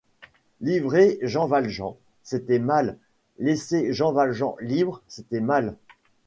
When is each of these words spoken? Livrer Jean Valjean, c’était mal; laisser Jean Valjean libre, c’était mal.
Livrer 0.61 1.19
Jean 1.21 1.45
Valjean, 1.45 1.95
c’était 2.23 2.57
mal; 2.57 2.97
laisser 3.37 3.93
Jean 3.93 4.11
Valjean 4.11 4.55
libre, 4.59 5.03
c’était 5.07 5.41
mal. 5.41 5.75